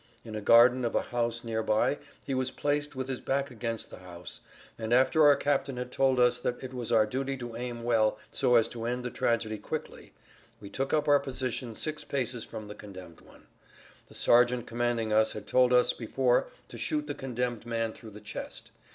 [0.25, 3.99] In a garden of a house nearby he was placed with his back against the
[3.99, 4.41] house,
[4.75, 8.17] and after our captain had told us that it was our duty to aim well
[8.31, 10.11] so as to end the tragedy quickly,
[10.59, 13.45] we took up our position six paces from the condemned one.
[14.07, 18.21] The sergeant commanding us had told us before to shoot the condemned man through the
[18.21, 18.71] chest.